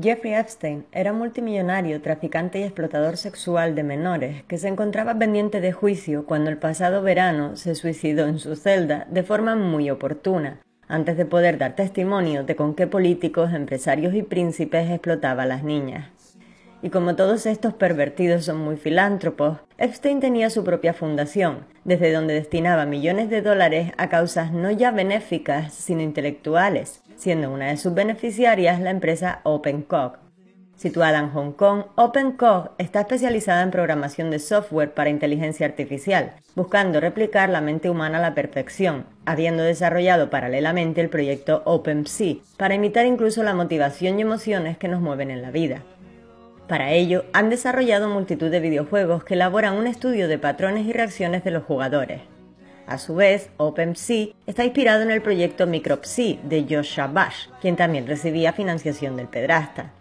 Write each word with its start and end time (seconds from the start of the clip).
Jeffrey 0.00 0.34
Epstein 0.34 0.86
era 0.90 1.12
multimillonario, 1.12 2.02
traficante 2.02 2.58
y 2.58 2.64
explotador 2.64 3.16
sexual 3.16 3.76
de 3.76 3.84
menores 3.84 4.42
que 4.48 4.58
se 4.58 4.66
encontraba 4.66 5.16
pendiente 5.16 5.60
de 5.60 5.70
juicio 5.70 6.26
cuando 6.26 6.50
el 6.50 6.58
pasado 6.58 7.00
verano 7.00 7.54
se 7.54 7.76
suicidó 7.76 8.26
en 8.26 8.40
su 8.40 8.56
celda 8.56 9.06
de 9.08 9.22
forma 9.22 9.54
muy 9.54 9.90
oportuna, 9.90 10.58
antes 10.88 11.16
de 11.16 11.26
poder 11.26 11.58
dar 11.58 11.76
testimonio 11.76 12.42
de 12.42 12.56
con 12.56 12.74
qué 12.74 12.88
políticos, 12.88 13.52
empresarios 13.52 14.14
y 14.14 14.24
príncipes 14.24 14.90
explotaba 14.90 15.44
a 15.44 15.46
las 15.46 15.62
niñas. 15.62 16.13
Y 16.84 16.90
como 16.90 17.16
todos 17.16 17.46
estos 17.46 17.72
pervertidos 17.72 18.44
son 18.44 18.58
muy 18.58 18.76
filántropos, 18.76 19.56
Epstein 19.78 20.20
tenía 20.20 20.50
su 20.50 20.64
propia 20.64 20.92
fundación, 20.92 21.64
desde 21.84 22.12
donde 22.12 22.34
destinaba 22.34 22.84
millones 22.84 23.30
de 23.30 23.40
dólares 23.40 23.92
a 23.96 24.10
causas 24.10 24.52
no 24.52 24.70
ya 24.70 24.90
benéficas, 24.90 25.72
sino 25.72 26.02
intelectuales, 26.02 27.00
siendo 27.16 27.50
una 27.50 27.68
de 27.68 27.78
sus 27.78 27.94
beneficiarias 27.94 28.82
la 28.82 28.90
empresa 28.90 29.40
OpenCog. 29.44 30.18
Situada 30.76 31.20
en 31.20 31.30
Hong 31.30 31.52
Kong, 31.52 31.84
OpenCog 31.94 32.72
está 32.76 33.00
especializada 33.00 33.62
en 33.62 33.70
programación 33.70 34.30
de 34.30 34.38
software 34.38 34.92
para 34.92 35.08
inteligencia 35.08 35.64
artificial, 35.64 36.32
buscando 36.54 37.00
replicar 37.00 37.48
la 37.48 37.62
mente 37.62 37.88
humana 37.88 38.18
a 38.18 38.20
la 38.20 38.34
perfección, 38.34 39.06
habiendo 39.24 39.62
desarrollado 39.62 40.28
paralelamente 40.28 41.00
el 41.00 41.08
proyecto 41.08 41.62
OpenPsy 41.64 42.42
para 42.58 42.74
imitar 42.74 43.06
incluso 43.06 43.42
la 43.42 43.54
motivación 43.54 44.18
y 44.18 44.22
emociones 44.22 44.76
que 44.76 44.88
nos 44.88 45.00
mueven 45.00 45.30
en 45.30 45.40
la 45.40 45.50
vida. 45.50 45.82
Para 46.68 46.92
ello, 46.92 47.26
han 47.34 47.50
desarrollado 47.50 48.08
multitud 48.08 48.50
de 48.50 48.60
videojuegos 48.60 49.22
que 49.24 49.34
elaboran 49.34 49.74
un 49.74 49.86
estudio 49.86 50.28
de 50.28 50.38
patrones 50.38 50.86
y 50.86 50.92
reacciones 50.92 51.44
de 51.44 51.50
los 51.50 51.64
jugadores. 51.64 52.22
A 52.86 52.98
su 52.98 53.14
vez, 53.14 53.50
OpenPsy 53.58 54.34
está 54.46 54.64
inspirado 54.64 55.02
en 55.02 55.10
el 55.10 55.22
proyecto 55.22 55.66
MicroPsy 55.66 56.40
de 56.42 56.66
Josh 56.68 56.98
Bash, 57.12 57.48
quien 57.60 57.76
también 57.76 58.06
recibía 58.06 58.52
financiación 58.52 59.16
del 59.16 59.28
pedrasta. 59.28 59.92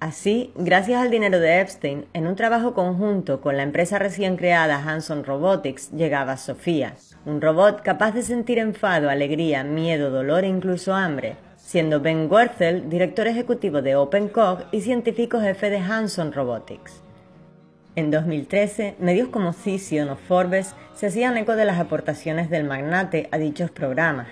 Así, 0.00 0.52
gracias 0.54 1.02
al 1.02 1.10
dinero 1.10 1.38
de 1.38 1.60
Epstein, 1.60 2.06
en 2.14 2.26
un 2.26 2.34
trabajo 2.34 2.72
conjunto 2.72 3.42
con 3.42 3.58
la 3.58 3.62
empresa 3.62 3.98
recién 3.98 4.36
creada 4.36 4.82
Hanson 4.82 5.24
Robotics 5.24 5.90
llegaba 5.90 6.38
Sofía, 6.38 6.94
un 7.26 7.42
robot 7.42 7.82
capaz 7.82 8.12
de 8.12 8.22
sentir 8.22 8.58
enfado, 8.58 9.10
alegría, 9.10 9.62
miedo, 9.62 10.10
dolor 10.10 10.44
e 10.44 10.48
incluso 10.48 10.94
hambre, 10.94 11.36
siendo 11.70 12.00
Ben 12.00 12.26
Werthel 12.28 12.90
director 12.90 13.28
ejecutivo 13.28 13.80
de 13.80 13.94
OpenCog 13.94 14.64
y 14.72 14.80
científico 14.80 15.40
jefe 15.40 15.70
de 15.70 15.78
Hanson 15.78 16.32
Robotics. 16.32 17.00
En 17.94 18.10
2013, 18.10 18.96
medios 18.98 19.28
como 19.28 19.52
Cision 19.52 20.08
o 20.08 20.16
Forbes 20.16 20.74
se 20.94 21.06
hacían 21.06 21.36
eco 21.36 21.54
de 21.54 21.64
las 21.64 21.78
aportaciones 21.78 22.50
del 22.50 22.64
magnate 22.64 23.28
a 23.30 23.38
dichos 23.38 23.70
programas. 23.70 24.26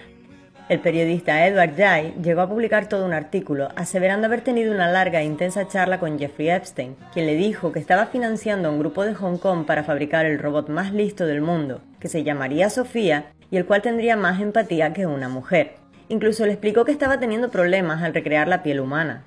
El 0.68 0.80
periodista 0.80 1.46
Edward 1.46 1.76
Jay 1.76 2.12
llegó 2.20 2.40
a 2.40 2.48
publicar 2.48 2.88
todo 2.88 3.06
un 3.06 3.12
artículo 3.12 3.68
aseverando 3.76 4.26
haber 4.26 4.40
tenido 4.40 4.74
una 4.74 4.90
larga 4.90 5.20
e 5.20 5.24
intensa 5.24 5.68
charla 5.68 6.00
con 6.00 6.18
Jeffrey 6.18 6.50
Epstein, 6.50 6.96
quien 7.12 7.26
le 7.26 7.36
dijo 7.36 7.70
que 7.70 7.78
estaba 7.78 8.06
financiando 8.06 8.66
a 8.66 8.72
un 8.72 8.80
grupo 8.80 9.04
de 9.04 9.14
Hong 9.14 9.38
Kong 9.38 9.64
para 9.64 9.84
fabricar 9.84 10.26
el 10.26 10.40
robot 10.40 10.70
más 10.70 10.92
listo 10.92 11.24
del 11.24 11.40
mundo, 11.40 11.82
que 12.00 12.08
se 12.08 12.24
llamaría 12.24 12.68
Sofía 12.68 13.26
y 13.48 13.58
el 13.58 13.64
cual 13.64 13.80
tendría 13.80 14.16
más 14.16 14.40
empatía 14.40 14.92
que 14.92 15.06
una 15.06 15.28
mujer. 15.28 15.77
Incluso 16.08 16.46
le 16.46 16.52
explicó 16.52 16.84
que 16.84 16.92
estaba 16.92 17.18
teniendo 17.18 17.50
problemas 17.50 18.02
al 18.02 18.14
recrear 18.14 18.48
la 18.48 18.62
piel 18.62 18.80
humana. 18.80 19.24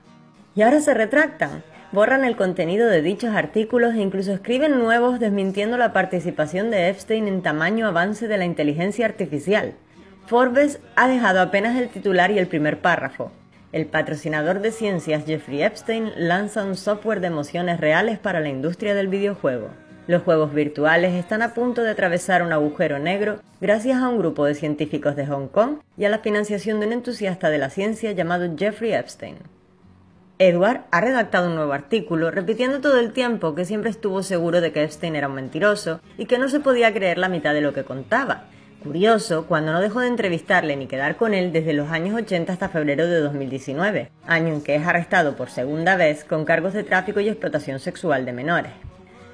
Y 0.55 0.63
ahora 0.63 0.81
se 0.81 0.93
retractan, 0.93 1.63
borran 1.91 2.23
el 2.23 2.35
contenido 2.35 2.87
de 2.87 3.01
dichos 3.01 3.35
artículos 3.35 3.93
e 3.93 4.01
incluso 4.01 4.33
escriben 4.33 4.79
nuevos 4.79 5.19
desmintiendo 5.19 5.77
la 5.77 5.93
participación 5.93 6.71
de 6.71 6.89
Epstein 6.89 7.27
en 7.27 7.41
tamaño 7.41 7.87
avance 7.87 8.27
de 8.27 8.37
la 8.37 8.45
inteligencia 8.45 9.05
artificial. 9.05 9.73
Forbes 10.25 10.79
ha 10.95 11.07
dejado 11.07 11.41
apenas 11.41 11.77
el 11.77 11.89
titular 11.89 12.31
y 12.31 12.39
el 12.39 12.47
primer 12.47 12.79
párrafo. 12.79 13.31
El 13.71 13.85
patrocinador 13.85 14.59
de 14.59 14.71
ciencias 14.71 15.25
Jeffrey 15.25 15.63
Epstein 15.63 16.11
lanza 16.17 16.63
un 16.65 16.75
software 16.75 17.21
de 17.21 17.27
emociones 17.27 17.79
reales 17.79 18.19
para 18.19 18.39
la 18.39 18.49
industria 18.49 18.93
del 18.93 19.07
videojuego. 19.07 19.69
Los 20.07 20.23
juegos 20.23 20.53
virtuales 20.53 21.13
están 21.13 21.43
a 21.43 21.53
punto 21.53 21.83
de 21.83 21.91
atravesar 21.91 22.41
un 22.41 22.51
agujero 22.51 22.97
negro 22.97 23.39
gracias 23.61 24.01
a 24.01 24.09
un 24.09 24.17
grupo 24.17 24.45
de 24.45 24.55
científicos 24.55 25.15
de 25.15 25.27
Hong 25.27 25.47
Kong 25.47 25.77
y 25.95 26.05
a 26.05 26.09
la 26.09 26.19
financiación 26.19 26.79
de 26.79 26.87
un 26.87 26.93
entusiasta 26.93 27.51
de 27.51 27.59
la 27.59 27.69
ciencia 27.69 28.11
llamado 28.11 28.51
Jeffrey 28.57 28.93
Epstein. 28.93 29.37
Edward 30.39 30.85
ha 30.89 31.01
redactado 31.01 31.49
un 31.49 31.55
nuevo 31.55 31.73
artículo 31.73 32.31
repitiendo 32.31 32.81
todo 32.81 32.99
el 32.99 33.13
tiempo 33.13 33.53
que 33.53 33.63
siempre 33.63 33.91
estuvo 33.91 34.23
seguro 34.23 34.59
de 34.59 34.71
que 34.71 34.83
Epstein 34.83 35.15
era 35.15 35.27
un 35.27 35.35
mentiroso 35.35 36.01
y 36.17 36.25
que 36.25 36.39
no 36.39 36.49
se 36.49 36.59
podía 36.59 36.91
creer 36.91 37.19
la 37.19 37.29
mitad 37.29 37.53
de 37.53 37.61
lo 37.61 37.73
que 37.73 37.83
contaba. 37.83 38.45
Curioso, 38.81 39.45
cuando 39.45 39.71
no 39.71 39.81
dejó 39.81 39.99
de 39.99 40.07
entrevistarle 40.07 40.75
ni 40.75 40.87
quedar 40.87 41.15
con 41.15 41.35
él 41.35 41.53
desde 41.53 41.73
los 41.73 41.91
años 41.91 42.15
80 42.15 42.51
hasta 42.51 42.69
febrero 42.69 43.05
de 43.05 43.19
2019, 43.19 44.09
año 44.25 44.47
en 44.47 44.63
que 44.63 44.73
es 44.73 44.87
arrestado 44.87 45.35
por 45.35 45.51
segunda 45.51 45.95
vez 45.95 46.23
con 46.23 46.43
cargos 46.43 46.73
de 46.73 46.83
tráfico 46.83 47.19
y 47.19 47.29
explotación 47.29 47.79
sexual 47.79 48.25
de 48.25 48.33
menores. 48.33 48.71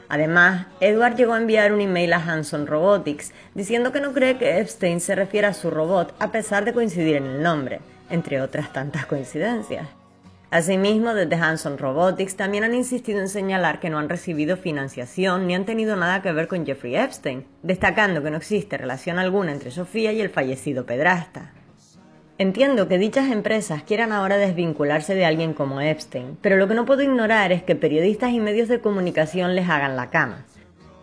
Además, 0.09 0.67
Edward 0.79 1.15
llegó 1.15 1.33
a 1.33 1.37
enviar 1.37 1.73
un 1.73 1.81
email 1.81 2.13
a 2.13 2.23
Hanson 2.23 2.67
Robotics 2.67 3.33
diciendo 3.55 3.91
que 3.91 4.01
no 4.01 4.13
cree 4.13 4.37
que 4.37 4.59
Epstein 4.59 5.01
se 5.01 5.15
refiera 5.15 5.49
a 5.49 5.53
su 5.53 5.69
robot 5.69 6.15
a 6.19 6.31
pesar 6.31 6.65
de 6.65 6.73
coincidir 6.73 7.17
en 7.17 7.25
el 7.25 7.43
nombre, 7.43 7.81
entre 8.09 8.41
otras 8.41 8.71
tantas 8.71 9.05
coincidencias. 9.05 9.87
Asimismo, 10.49 11.13
desde 11.13 11.35
Hanson 11.35 11.77
Robotics 11.77 12.37
también 12.37 12.63
han 12.63 12.73
insistido 12.73 13.19
en 13.19 13.27
señalar 13.27 13.81
que 13.81 13.89
no 13.89 13.99
han 13.99 14.07
recibido 14.07 14.55
financiación 14.55 15.45
ni 15.45 15.55
han 15.55 15.65
tenido 15.65 15.97
nada 15.97 16.21
que 16.21 16.31
ver 16.31 16.47
con 16.47 16.65
Jeffrey 16.65 16.95
Epstein, 16.95 17.45
destacando 17.63 18.23
que 18.23 18.31
no 18.31 18.37
existe 18.37 18.77
relación 18.77 19.19
alguna 19.19 19.51
entre 19.51 19.71
Sofía 19.71 20.13
y 20.13 20.21
el 20.21 20.29
fallecido 20.29 20.85
pedrasta. 20.85 21.51
Entiendo 22.39 22.87
que 22.87 22.99
dichas 22.99 23.31
empresas 23.31 23.81
quieran 23.81 24.11
ahora 24.11 24.37
desvincularse 24.37 25.15
de 25.15 25.25
alguien 25.25 25.53
como 25.53 25.81
Epstein, 25.81 26.37
pero 26.39 26.55
lo 26.57 26.67
que 26.67 26.75
no 26.75 26.85
puedo 26.85 27.01
ignorar 27.01 27.51
es 27.51 27.63
que 27.63 27.75
periodistas 27.75 28.31
y 28.31 28.39
medios 28.39 28.67
de 28.67 28.79
comunicación 28.79 29.55
les 29.55 29.67
hagan 29.67 29.95
la 29.95 30.11
cama. 30.11 30.45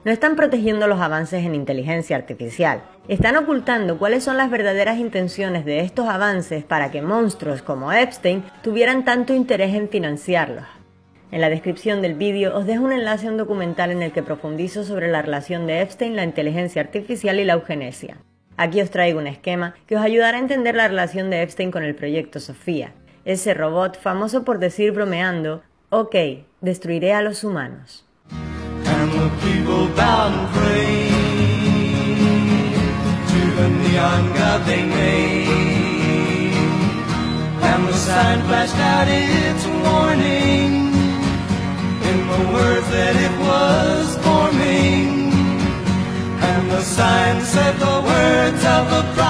No 0.05 0.13
están 0.13 0.37
protegiendo 0.37 0.87
los 0.87 1.01
avances 1.01 1.45
en 1.45 1.57
inteligencia 1.57 2.15
artificial, 2.15 2.83
están 3.09 3.37
ocultando 3.37 3.99
cuáles 3.99 4.23
son 4.23 4.37
las 4.37 4.49
verdaderas 4.49 4.99
intenciones 4.99 5.65
de 5.65 5.81
estos 5.81 6.09
avances 6.09 6.63
para 6.63 6.93
que 6.93 7.03
monstruos 7.03 7.63
como 7.63 7.93
Epstein 7.93 8.45
tuvieran 8.63 9.05
tanto 9.05 9.35
interés 9.35 9.75
en 9.75 9.89
financiarlos. 9.89 10.67
En 11.33 11.41
la 11.41 11.49
descripción 11.49 12.01
del 12.01 12.15
vídeo 12.15 12.57
os 12.57 12.65
dejo 12.65 12.85
un 12.85 12.93
enlace 12.93 13.27
a 13.27 13.31
un 13.33 13.39
documental 13.39 13.91
en 13.91 14.03
el 14.03 14.13
que 14.13 14.23
profundizo 14.23 14.85
sobre 14.85 15.11
la 15.11 15.23
relación 15.23 15.67
de 15.67 15.81
Epstein, 15.81 16.15
la 16.15 16.23
inteligencia 16.23 16.81
artificial 16.81 17.41
y 17.41 17.45
la 17.45 17.55
eugenesia. 17.55 18.19
Aquí 18.57 18.81
os 18.81 18.91
traigo 18.91 19.19
un 19.19 19.27
esquema 19.27 19.75
que 19.87 19.97
os 19.97 20.03
ayudará 20.03 20.37
a 20.39 20.41
entender 20.41 20.77
la 20.77 20.87
relación 20.87 21.29
de 21.29 21.43
Epstein 21.43 21.73
con 21.73 21.83
el 21.83 21.95
proyecto 21.95 22.39
Sofía, 22.39 22.93
ese 23.25 23.53
robot 23.53 23.99
famoso 23.99 24.45
por 24.45 24.59
decir 24.59 24.93
bromeando, 24.93 25.63
ok, 25.91 26.15
destruiré 26.61 27.15
a 27.15 27.23
los 27.23 27.43
humanos. 27.43 28.05
Of 48.63 49.17
the 49.17 49.24